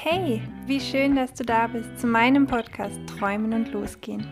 Hey, 0.00 0.40
wie 0.64 0.78
schön, 0.78 1.16
dass 1.16 1.34
du 1.34 1.42
da 1.42 1.66
bist 1.66 1.98
zu 1.98 2.06
meinem 2.06 2.46
Podcast 2.46 3.00
Träumen 3.08 3.52
und 3.52 3.72
Losgehen. 3.72 4.24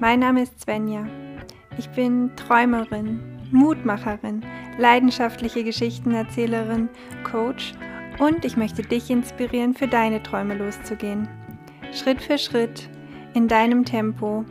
Mein 0.00 0.18
Name 0.18 0.42
ist 0.42 0.60
Svenja. 0.60 1.06
Ich 1.78 1.88
bin 1.90 2.34
Träumerin, 2.34 3.20
Mutmacherin, 3.52 4.44
leidenschaftliche 4.78 5.62
Geschichtenerzählerin, 5.62 6.88
Coach 7.22 7.74
und 8.18 8.44
ich 8.44 8.56
möchte 8.56 8.82
dich 8.82 9.08
inspirieren, 9.08 9.72
für 9.72 9.86
deine 9.86 10.20
Träume 10.20 10.56
loszugehen. 10.56 11.28
Schritt 11.92 12.20
für 12.20 12.36
Schritt, 12.36 12.90
in 13.34 13.46
deinem 13.46 13.84
Tempo, 13.84 14.44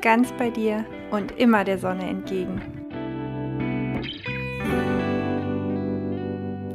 ganz 0.00 0.32
bei 0.38 0.48
dir 0.48 0.86
und 1.10 1.32
immer 1.32 1.62
der 1.62 1.78
Sonne 1.78 2.08
entgegen. 2.08 2.73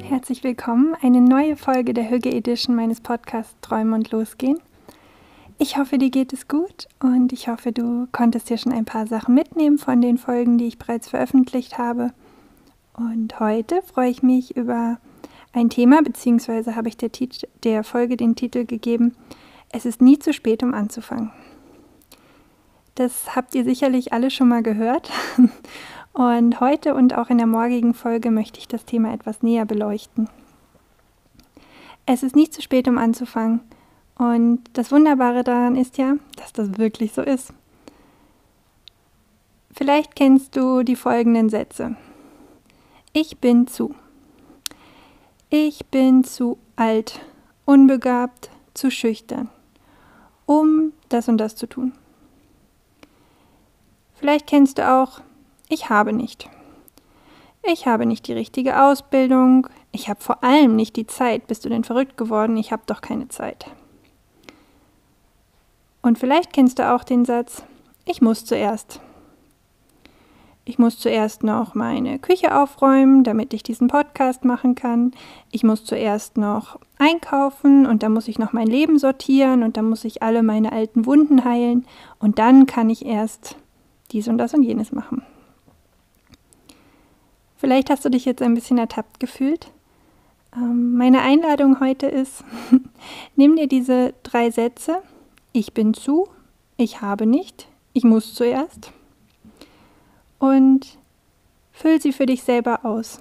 Herzlich 0.10 0.44
willkommen, 0.44 0.96
eine 1.04 1.22
neue 1.22 1.56
Folge 1.56 1.94
der 1.94 2.10
Hüge 2.10 2.32
Edition 2.32 2.76
meines 2.76 3.00
Podcasts 3.00 3.56
Träumen 3.62 3.94
und 3.94 4.10
Losgehen. 4.10 4.60
Ich 5.60 5.78
hoffe, 5.78 6.00
dir 6.00 6.10
geht 6.10 6.34
es 6.34 6.48
gut 6.48 6.88
und 7.00 7.32
ich 7.32 7.48
hoffe, 7.48 7.72
du 7.72 8.08
konntest 8.12 8.50
dir 8.50 8.58
schon 8.58 8.72
ein 8.72 8.86
paar 8.86 9.06
Sachen 9.06 9.36
mitnehmen 9.36 9.78
von 9.78 10.02
den 10.02 10.18
Folgen, 10.18 10.58
die 10.58 10.66
ich 10.66 10.80
bereits 10.80 11.10
veröffentlicht 11.10 11.78
habe. 11.78 12.12
Und 12.96 13.40
heute 13.40 13.84
freue 13.84 14.10
ich 14.10 14.24
mich 14.24 14.58
über 14.58 14.98
ein 15.54 15.70
Thema, 15.70 16.02
beziehungsweise 16.02 16.76
habe 16.76 16.88
ich 16.90 16.98
der, 16.98 17.12
der 17.64 17.84
Folge 17.84 18.18
den 18.18 18.36
Titel 18.36 18.66
gegeben, 18.66 19.16
Es 19.72 19.86
ist 19.86 20.02
nie 20.02 20.18
zu 20.18 20.34
spät, 20.34 20.64
um 20.64 20.74
anzufangen. 20.74 21.30
Das 22.96 23.36
habt 23.36 23.54
ihr 23.54 23.64
sicherlich 23.64 24.12
alle 24.12 24.32
schon 24.32 24.48
mal 24.48 24.64
gehört. 24.64 25.12
Und 26.20 26.60
heute 26.60 26.96
und 26.96 27.18
auch 27.18 27.30
in 27.30 27.38
der 27.38 27.48
morgigen 27.48 27.94
Folge 27.94 28.30
möchte 28.30 28.60
ich 28.60 28.68
das 28.68 28.84
Thema 28.84 29.14
etwas 29.14 29.42
näher 29.42 29.64
beleuchten. 29.64 30.30
Es 32.06 32.24
ist 32.24 32.36
nicht 32.36 32.54
zu 32.54 32.62
spät, 32.62 32.90
um 32.90 32.98
anzufangen. 32.98 33.62
Und 34.18 34.60
das 34.74 34.92
Wunderbare 34.92 35.46
daran 35.46 35.78
ist 35.78 35.98
ja, 35.98 36.16
dass 36.36 36.52
das 36.52 36.78
wirklich 36.78 37.14
so 37.14 37.22
ist. 37.22 37.54
Vielleicht 39.72 40.18
kennst 40.18 40.58
du 40.58 40.84
die 40.84 40.98
folgenden 40.98 41.48
Sätze. 41.48 41.96
Ich 43.14 43.38
bin 43.38 43.68
zu. 43.68 43.96
Ich 45.50 45.86
bin 45.86 46.26
zu 46.26 46.58
alt, 46.76 47.22
unbegabt, 47.64 48.50
zu 48.74 48.92
schüchtern, 48.92 49.48
um 50.46 50.92
das 51.08 51.30
und 51.30 51.38
das 51.38 51.56
zu 51.56 51.66
tun. 51.66 51.94
Vielleicht 54.16 54.48
kennst 54.48 54.80
du 54.80 54.92
auch, 54.92 55.22
ich 55.70 55.90
habe 55.90 56.12
nicht. 56.12 56.50
Ich 57.64 57.88
habe 57.88 58.06
nicht 58.06 58.28
die 58.28 58.34
richtige 58.34 58.84
Ausbildung. 58.84 59.68
Ich 59.92 60.10
habe 60.10 60.22
vor 60.22 60.44
allem 60.44 60.76
nicht 60.76 60.96
die 60.96 61.08
Zeit. 61.08 61.48
Bist 61.48 61.64
du 61.64 61.70
denn 61.70 61.84
verrückt 61.84 62.18
geworden? 62.18 62.58
Ich 62.58 62.72
habe 62.72 62.84
doch 62.86 63.02
keine 63.02 63.28
Zeit. 63.28 63.68
Und 66.02 66.18
vielleicht 66.18 66.54
kennst 66.54 66.80
du 66.80 66.92
auch 66.92 67.04
den 67.04 67.26
Satz, 67.26 67.64
ich 68.06 68.22
muss 68.22 68.46
zuerst. 68.46 69.02
Ich 70.66 70.80
muss 70.80 71.00
zuerst 71.00 71.44
noch 71.44 71.76
meine 71.76 72.20
Küche 72.20 72.56
aufräumen, 72.56 73.24
damit 73.24 73.54
ich 73.54 73.64
diesen 73.64 73.88
Podcast 73.88 74.46
machen 74.46 74.76
kann. 74.76 75.12
Ich 75.52 75.64
muss 75.64 75.84
zuerst 75.84 76.38
noch 76.38 76.80
einkaufen 77.00 77.86
und 77.86 78.04
dann 78.04 78.14
muss 78.14 78.28
ich 78.28 78.40
noch 78.40 78.54
mein 78.54 78.68
Leben 78.68 79.00
sortieren 79.00 79.64
und 79.64 79.78
dann 79.78 79.90
muss 79.90 80.06
ich 80.06 80.22
alle 80.22 80.44
meine 80.44 80.72
alten 80.72 81.06
Wunden 81.06 81.44
heilen 81.44 81.86
und 82.20 82.40
dann 82.40 82.66
kann 82.66 82.90
ich 82.90 83.06
erst 83.06 83.56
dies 84.12 84.28
und 84.28 84.38
das 84.38 84.54
und 84.54 84.64
jenes 84.64 84.92
machen. 84.92 85.24
Vielleicht 87.60 87.90
hast 87.90 88.06
du 88.06 88.10
dich 88.10 88.24
jetzt 88.24 88.42
ein 88.42 88.54
bisschen 88.54 88.78
ertappt 88.78 89.20
gefühlt. 89.20 89.70
Ähm, 90.56 90.94
meine 90.96 91.20
Einladung 91.20 91.82
heute 91.82 92.08
ist, 92.08 92.46
nimm 93.36 93.58
dir 93.58 93.68
diese 93.68 94.14
drei 94.24 94.50
Sätze. 94.50 95.02
Ich 95.52 95.74
bin 95.74 95.94
zu, 95.94 96.30
ich 96.78 97.02
habe 97.02 97.26
nicht, 97.26 97.68
ich 97.92 98.06
muss 98.06 98.34
zuerst. 98.34 98.94
Und 100.38 100.98
füll 101.74 102.00
sie 102.00 102.14
für 102.14 102.26
dich 102.26 102.44
selber 102.44 102.86
aus. 102.86 103.20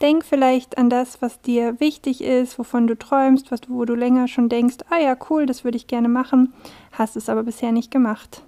Denk 0.00 0.24
vielleicht 0.24 0.78
an 0.78 0.88
das, 0.88 1.20
was 1.20 1.40
dir 1.40 1.80
wichtig 1.80 2.22
ist, 2.22 2.60
wovon 2.60 2.86
du 2.86 2.96
träumst, 2.96 3.50
was, 3.50 3.62
wo 3.66 3.84
du 3.84 3.96
länger 3.96 4.28
schon 4.28 4.48
denkst, 4.48 4.76
ah 4.88 4.98
ja, 4.98 5.16
cool, 5.30 5.46
das 5.46 5.64
würde 5.64 5.76
ich 5.76 5.88
gerne 5.88 6.08
machen, 6.08 6.54
hast 6.92 7.16
es 7.16 7.28
aber 7.28 7.42
bisher 7.42 7.72
nicht 7.72 7.90
gemacht. 7.90 8.44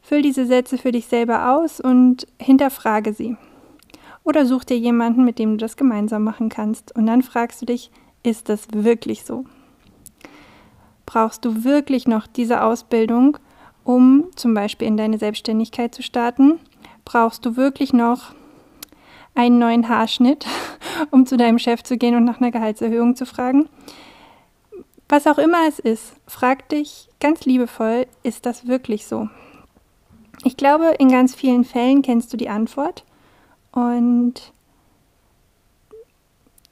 Füll 0.00 0.22
diese 0.22 0.46
Sätze 0.46 0.78
für 0.78 0.92
dich 0.92 1.08
selber 1.08 1.52
aus 1.52 1.78
und 1.78 2.26
hinterfrage 2.40 3.12
sie. 3.12 3.36
Oder 4.24 4.46
such 4.46 4.64
dir 4.64 4.78
jemanden, 4.78 5.24
mit 5.24 5.38
dem 5.38 5.52
du 5.52 5.56
das 5.56 5.76
gemeinsam 5.76 6.24
machen 6.24 6.48
kannst. 6.48 6.94
Und 6.94 7.06
dann 7.06 7.22
fragst 7.22 7.62
du 7.62 7.66
dich, 7.66 7.90
ist 8.22 8.48
das 8.48 8.68
wirklich 8.72 9.24
so? 9.24 9.44
Brauchst 11.06 11.44
du 11.44 11.64
wirklich 11.64 12.06
noch 12.06 12.26
diese 12.26 12.62
Ausbildung, 12.62 13.38
um 13.82 14.26
zum 14.36 14.54
Beispiel 14.54 14.86
in 14.86 14.96
deine 14.96 15.18
Selbstständigkeit 15.18 15.94
zu 15.94 16.02
starten? 16.02 16.60
Brauchst 17.04 17.44
du 17.44 17.56
wirklich 17.56 17.92
noch 17.92 18.34
einen 19.34 19.58
neuen 19.58 19.88
Haarschnitt, 19.88 20.46
um 21.10 21.26
zu 21.26 21.36
deinem 21.36 21.58
Chef 21.58 21.82
zu 21.82 21.96
gehen 21.96 22.14
und 22.14 22.24
nach 22.24 22.40
einer 22.40 22.50
Gehaltserhöhung 22.50 23.16
zu 23.16 23.26
fragen? 23.26 23.68
Was 25.08 25.26
auch 25.26 25.38
immer 25.38 25.66
es 25.66 25.80
ist, 25.80 26.14
frag 26.28 26.68
dich 26.68 27.08
ganz 27.18 27.44
liebevoll, 27.44 28.06
ist 28.22 28.46
das 28.46 28.68
wirklich 28.68 29.06
so? 29.06 29.28
Ich 30.44 30.56
glaube, 30.56 30.94
in 30.98 31.08
ganz 31.08 31.34
vielen 31.34 31.64
Fällen 31.64 32.02
kennst 32.02 32.32
du 32.32 32.36
die 32.36 32.48
Antwort 32.48 33.04
und 33.72 34.52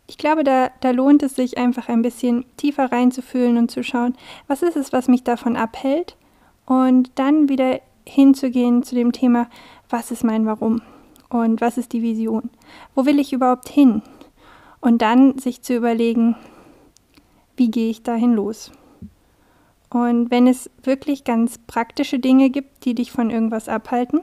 ich 0.07 0.17
glaube, 0.17 0.43
da, 0.43 0.71
da 0.81 0.91
lohnt 0.91 1.23
es 1.23 1.37
sich 1.37 1.59
einfach 1.59 1.89
ein 1.89 2.03
bisschen 2.03 2.45
tiefer 2.57 2.91
reinzufühlen 2.91 3.59
und 3.59 3.71
zu 3.71 3.85
schauen, 3.85 4.17
was 4.47 4.63
ist 4.63 4.77
es, 4.77 4.93
was 4.93 5.07
mich 5.07 5.23
davon 5.23 5.55
abhält? 5.55 6.17
Und 6.65 7.11
dann 7.15 7.49
wieder 7.49 7.81
hinzugehen 8.07 8.83
zu 8.83 8.95
dem 8.95 9.13
Thema, 9.13 9.49
was 9.91 10.11
ist 10.11 10.25
mein 10.25 10.47
Warum? 10.47 10.81
Und 11.29 11.61
was 11.61 11.77
ist 11.77 11.93
die 11.93 12.03
Vision? 12.03 12.49
Wo 12.95 13.05
will 13.05 13.19
ich 13.19 13.35
überhaupt 13.35 13.69
hin? 13.69 14.03
Und 14.81 15.03
dann 15.03 15.39
sich 15.39 15.61
zu 15.61 15.75
überlegen, 15.77 16.37
wie 17.57 17.71
gehe 17.71 17.91
ich 17.91 18.03
dahin 18.03 18.33
los? 18.33 18.73
Und 19.91 20.31
wenn 20.31 20.47
es 20.47 20.71
wirklich 20.83 21.25
ganz 21.25 21.59
praktische 21.59 22.19
Dinge 22.19 22.49
gibt, 22.51 22.85
die 22.85 22.95
dich 22.95 23.13
von 23.13 23.31
irgendwas 23.31 23.69
abhalten, 23.69 24.21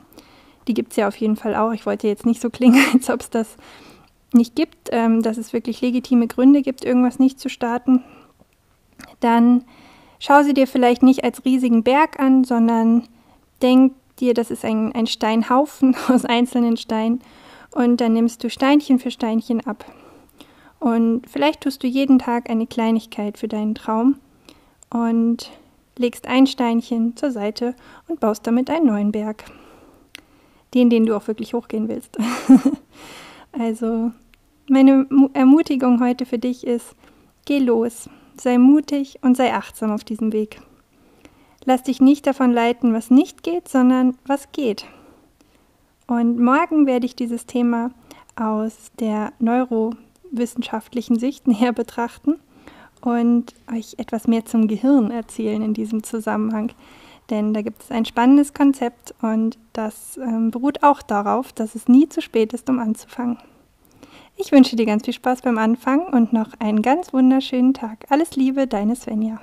die 0.68 0.74
gibt 0.74 0.92
es 0.92 0.98
ja 0.98 1.08
auf 1.08 1.16
jeden 1.18 1.36
Fall 1.36 1.56
auch. 1.56 1.72
Ich 1.72 1.86
wollte 1.86 2.08
jetzt 2.08 2.26
nicht 2.26 2.42
so 2.42 2.50
klingen, 2.50 2.84
als 2.94 3.10
ob 3.10 3.22
es 3.22 3.30
das 3.30 3.58
nicht 4.34 4.56
gibt, 4.56 4.90
ähm, 4.92 5.22
dass 5.22 5.38
es 5.38 5.54
wirklich 5.54 5.82
legitime 5.82 6.28
Gründe 6.28 6.62
gibt, 6.62 6.84
irgendwas 6.84 7.20
nicht 7.20 7.40
zu 7.40 7.50
starten. 7.50 8.04
Dann 9.20 9.64
schau 10.20 10.44
sie 10.44 10.54
dir 10.54 10.68
vielleicht 10.68 11.04
nicht 11.04 11.24
als 11.24 11.46
riesigen 11.46 11.84
Berg 11.84 12.20
an, 12.20 12.44
sondern 12.44 13.08
denk 13.62 13.94
dir, 14.20 14.34
das 14.34 14.52
ist 14.52 14.66
ein, 14.66 14.94
ein 14.94 15.08
Steinhaufen 15.08 15.96
aus 16.08 16.26
einzelnen 16.26 16.78
Steinen. 16.78 17.22
Und 17.72 18.00
dann 18.00 18.14
nimmst 18.14 18.44
du 18.44 18.50
Steinchen 18.50 19.00
für 19.00 19.12
Steinchen 19.12 19.66
ab. 19.66 19.86
Und 20.80 21.24
vielleicht 21.30 21.62
tust 21.62 21.84
du 21.84 21.88
jeden 21.88 22.20
Tag 22.20 22.50
eine 22.50 22.68
Kleinigkeit 22.68 23.38
für 23.38 23.48
deinen 23.48 23.76
Traum 23.76 24.16
und 24.90 25.52
legst 25.98 26.28
ein 26.28 26.48
Steinchen 26.48 27.16
zur 27.18 27.32
Seite 27.32 27.76
und 28.08 28.20
baust 28.20 28.46
damit 28.46 28.70
einen 28.70 28.86
neuen 28.86 29.12
Berg 29.12 29.46
den, 30.76 30.90
den 30.90 31.06
du 31.06 31.16
auch 31.16 31.28
wirklich 31.28 31.54
hochgehen 31.54 31.88
willst. 31.88 32.18
also 33.52 34.12
meine 34.70 35.08
Ermutigung 35.34 36.02
heute 36.02 36.26
für 36.26 36.38
dich 36.38 36.68
ist, 36.68 36.96
geh 37.46 37.60
los, 37.60 38.10
sei 38.40 38.58
mutig 38.58 39.20
und 39.22 39.38
sei 39.38 39.54
achtsam 39.54 39.92
auf 39.92 40.04
diesem 40.04 40.34
Weg. 40.34 40.62
Lass 41.64 41.82
dich 41.82 42.02
nicht 42.02 42.28
davon 42.28 42.52
leiten, 42.52 42.94
was 42.94 43.10
nicht 43.10 43.42
geht, 43.42 43.68
sondern 43.68 44.18
was 44.28 44.52
geht. 44.52 44.86
Und 46.08 46.40
morgen 46.40 46.86
werde 46.86 47.06
ich 47.08 47.16
dieses 47.16 47.48
Thema 47.48 47.92
aus 48.36 48.92
der 49.00 49.34
neurowissenschaftlichen 49.40 51.18
Sicht 51.18 51.48
näher 51.48 51.74
betrachten 51.74 52.36
und 53.02 53.54
euch 53.72 53.96
etwas 53.98 54.28
mehr 54.28 54.46
zum 54.46 54.68
Gehirn 54.68 55.10
erzählen 55.10 55.62
in 55.62 55.74
diesem 55.74 56.04
Zusammenhang. 56.04 56.72
Denn 57.30 57.54
da 57.54 57.62
gibt 57.62 57.82
es 57.82 57.92
ein 57.92 58.06
spannendes 58.06 58.54
Konzept 58.54 59.16
und 59.22 59.58
das 59.74 60.18
ähm, 60.18 60.52
beruht 60.52 60.84
auch 60.84 61.02
darauf, 61.02 61.52
dass 61.54 61.76
es 61.76 61.88
nie 61.88 62.08
zu 62.08 62.22
spät 62.22 62.54
ist, 62.54 62.70
um 62.70 62.80
anzufangen. 62.80 63.38
Ich 64.38 64.52
wünsche 64.52 64.76
dir 64.76 64.86
ganz 64.86 65.06
viel 65.06 65.14
Spaß 65.14 65.42
beim 65.42 65.58
Anfang 65.58 66.08
und 66.08 66.34
noch 66.34 66.50
einen 66.60 66.82
ganz 66.82 67.14
wunderschönen 67.14 67.74
Tag. 67.74 68.06
Alles 68.10 68.36
Liebe, 68.36 68.68
deine 68.68 68.96
Svenja. 68.96 69.40